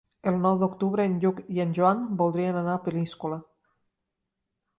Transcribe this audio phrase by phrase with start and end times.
[0.29, 3.39] El nou d'octubre en Lluc i en Joan voldrien anar a Peníscola.